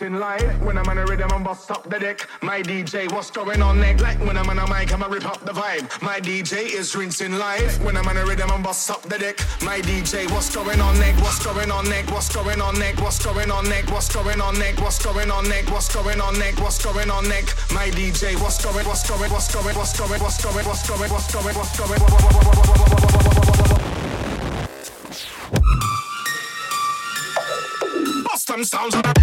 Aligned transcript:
Rinsing 0.00 0.18
live. 0.18 0.62
When 0.62 0.78
I'm 0.78 0.88
on 0.88 0.96
a 0.96 1.04
rhythm, 1.04 1.30
I'm 1.30 1.42
bust 1.44 1.70
up 1.70 1.88
the 1.90 1.98
deck. 1.98 2.26
My 2.40 2.62
DJ, 2.62 3.12
what's 3.12 3.30
going 3.30 3.60
on 3.60 3.80
next? 3.80 4.00
Like 4.00 4.18
when 4.20 4.38
I'm 4.38 4.48
on 4.48 4.58
a 4.58 4.66
mic, 4.66 4.92
I'ma 4.94 5.06
rip 5.06 5.26
up 5.26 5.44
the 5.44 5.52
vibe. 5.52 6.00
My 6.00 6.18
DJ 6.20 6.72
is 6.72 6.96
rinsing 6.96 7.32
live. 7.32 7.84
When 7.84 7.98
I'm 7.98 8.08
on 8.08 8.16
a 8.16 8.24
rhythm, 8.24 8.50
I'm 8.50 8.62
bust 8.62 8.90
up 8.90 9.02
the 9.02 9.18
deck. 9.18 9.38
My 9.62 9.80
DJ, 9.80 10.30
what's 10.30 10.54
going 10.54 10.80
on 10.80 10.98
next? 10.98 11.20
What's 11.20 11.44
going 11.44 11.70
on 11.70 11.84
next? 11.88 12.10
What's 12.12 12.34
going 12.34 12.62
on 12.62 12.78
next? 12.78 13.02
What's 13.02 13.22
going 13.22 13.50
on 13.50 13.68
next? 13.68 13.90
What's 13.90 14.08
going 14.14 14.40
on 14.40 14.58
next? 14.58 14.80
What's 14.80 15.04
going 15.04 15.30
on 15.30 15.48
next? 15.48 15.70
What's 15.70 15.94
going 15.94 16.20
on 16.20 16.38
next? 16.38 16.60
What's 16.60 16.82
going 16.82 17.10
on 17.10 17.28
next? 17.28 17.72
My 17.72 17.90
DJ, 17.90 18.40
what's 18.40 18.64
going? 18.64 18.86
What's 18.86 19.06
going? 19.08 19.30
What's 19.30 19.54
going? 19.54 19.76
What's 19.76 19.98
going? 19.98 20.20
What's 20.22 20.40
going? 20.42 20.64
What's 20.64 20.86
going? 20.86 21.10
What's 21.10 21.32
going? 21.34 21.54
What's 21.54 21.76
going? 21.76 22.00
Bust 28.24 28.46
them 28.46 28.64
sounds. 28.64 29.19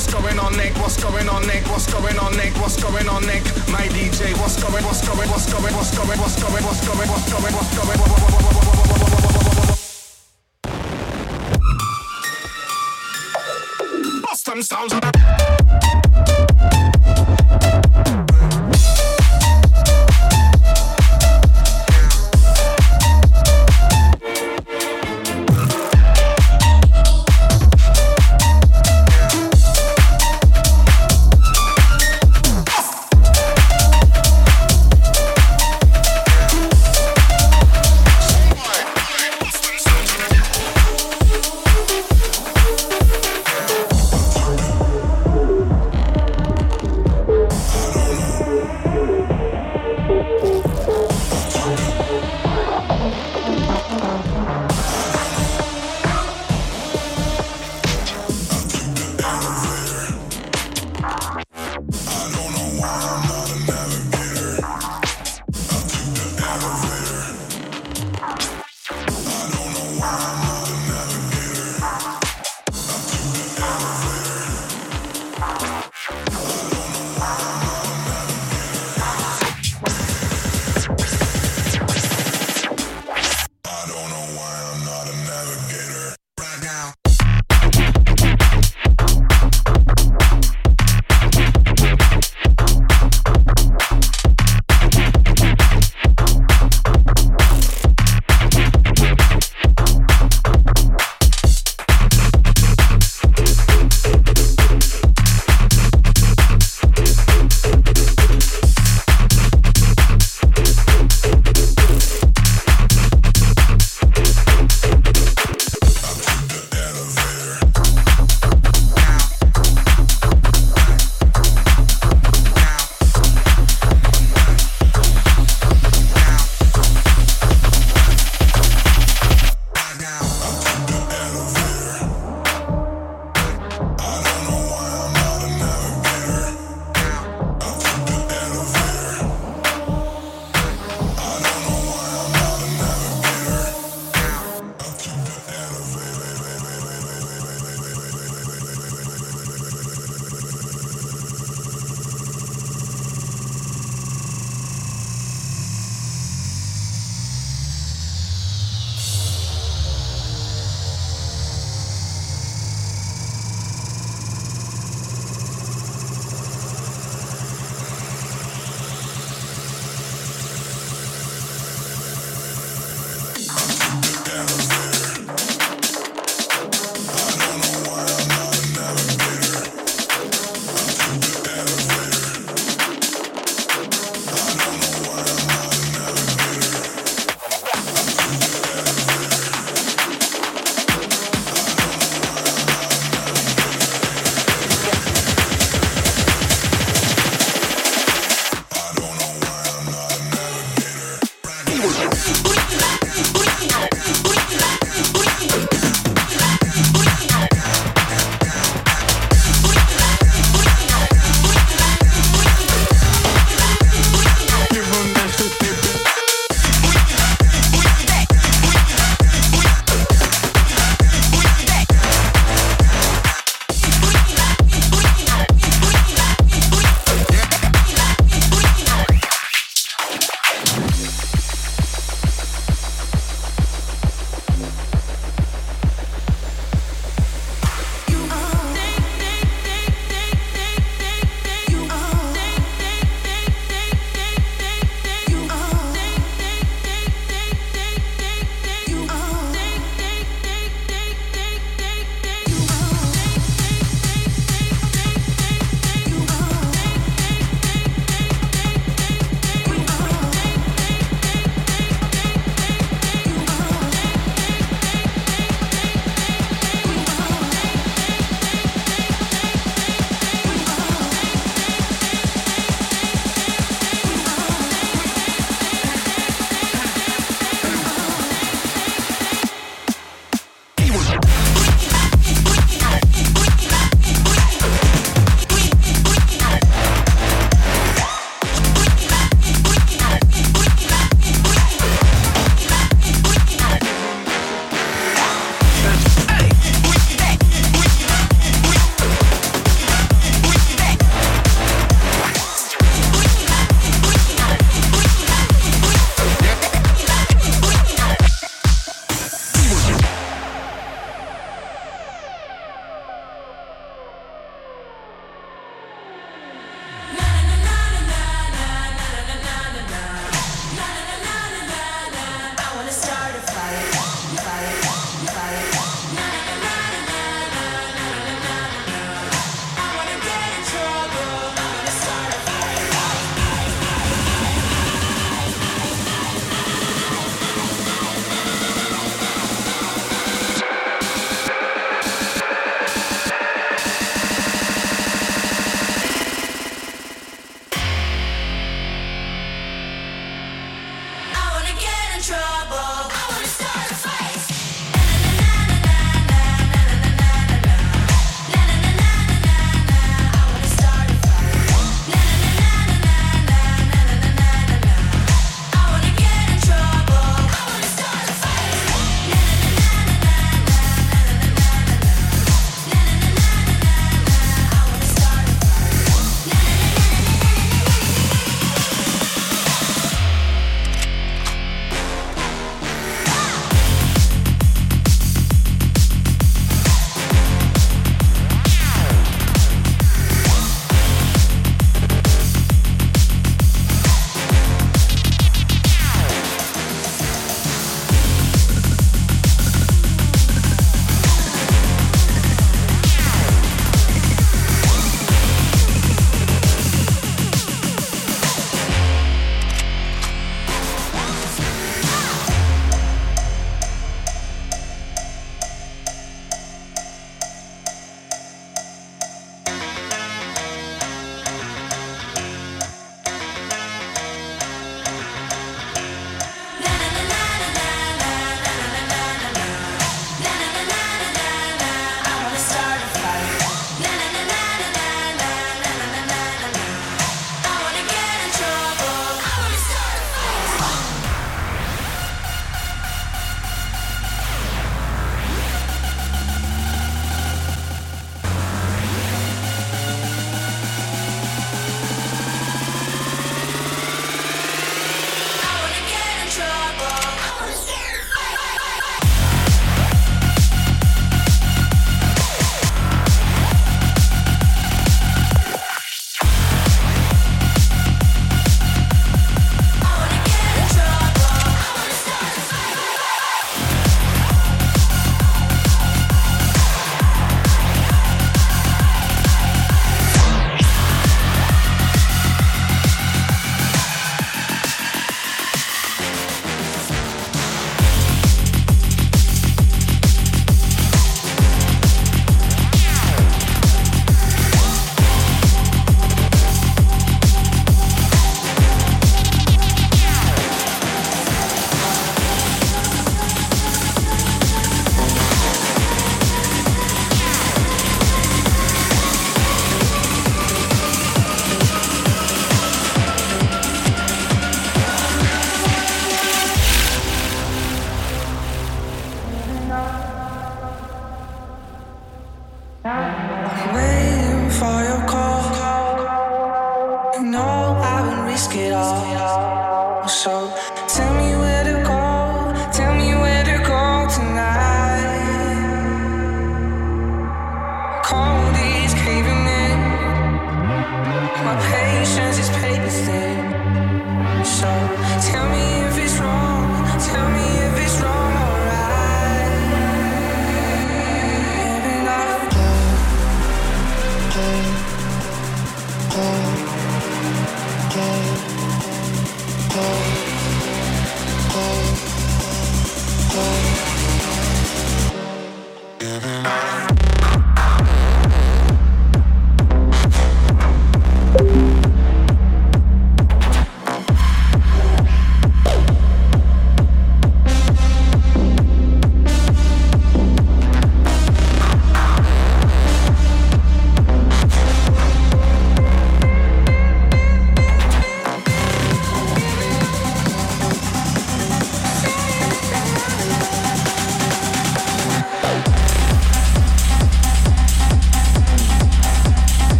What's 0.00 0.14
going 0.14 0.38
on 0.38 0.56
next? 0.56 0.80
What's 0.80 0.96
going 1.04 1.28
on 1.28 1.46
next? 1.46 1.68
What's 1.68 1.92
going 1.92 2.18
on 2.18 2.34
next? 2.34 2.58
What's 2.58 2.82
going 2.82 3.06
on 3.06 3.26
next? 3.26 3.68
My 3.68 3.86
DJ, 3.88 4.32
what's 4.40 4.56
going? 4.62 4.82
What's 4.82 5.06
going? 5.06 5.28
What's 5.28 5.52
going? 5.52 5.74
What's 5.74 5.94
going? 5.94 6.18
What's 6.18 6.40
going? 6.40 6.64
What's 6.64 6.80
going? 6.88 7.04
What's 7.12 7.28
going? 7.28 7.52
What's 7.52 7.76
going? 7.76 8.00
Bust 14.22 14.46
them 14.46 14.62
sounds. 14.62 15.59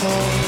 people. 0.00 0.39